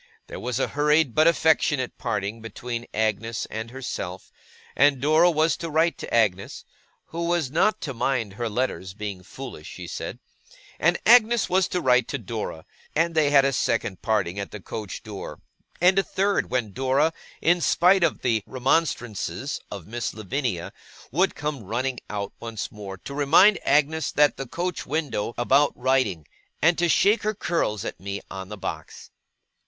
There 0.25 0.39
was 0.39 0.59
a 0.59 0.69
hurried 0.69 1.13
but 1.13 1.27
affectionate 1.27 1.95
parting 1.99 2.41
between 2.41 2.87
Agnes 2.91 3.45
and 3.51 3.69
herself; 3.69 4.31
and 4.75 4.99
Dora 4.99 5.29
was 5.29 5.55
to 5.57 5.69
write 5.69 5.99
to 5.99 6.11
Agnes 6.11 6.65
(who 7.09 7.27
was 7.27 7.51
not 7.51 7.79
to 7.81 7.93
mind 7.93 8.33
her 8.33 8.49
letters 8.49 8.95
being 8.95 9.21
foolish, 9.21 9.67
she 9.67 9.85
said), 9.85 10.17
and 10.79 10.97
Agnes 11.05 11.49
was 11.51 11.67
to 11.67 11.81
write 11.81 12.07
to 12.07 12.17
Dora; 12.17 12.65
and 12.95 13.13
they 13.13 13.29
had 13.29 13.45
a 13.45 13.53
second 13.53 14.01
parting 14.01 14.39
at 14.39 14.49
the 14.49 14.59
coach 14.59 15.03
door, 15.03 15.39
and 15.79 15.99
a 15.99 16.03
third 16.03 16.49
when 16.49 16.73
Dora, 16.73 17.13
in 17.39 17.61
spite 17.61 18.03
of 18.03 18.23
the 18.23 18.41
remonstrances 18.47 19.59
of 19.69 19.85
Miss 19.85 20.15
Lavinia, 20.15 20.73
would 21.11 21.35
come 21.35 21.61
running 21.61 21.99
out 22.09 22.33
once 22.39 22.71
more 22.71 22.97
to 22.97 23.13
remind 23.13 23.59
Agnes 23.63 24.11
at 24.17 24.37
the 24.37 24.47
coach 24.47 24.83
window 24.87 25.35
about 25.37 25.73
writing, 25.77 26.25
and 26.59 26.75
to 26.79 26.89
shake 26.89 27.21
her 27.21 27.35
curls 27.35 27.85
at 27.85 27.99
me 27.99 28.19
on 28.31 28.49
the 28.49 28.57
box. 28.57 29.11